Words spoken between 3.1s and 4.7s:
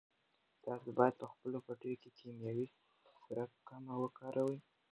سره کمه وکاروئ.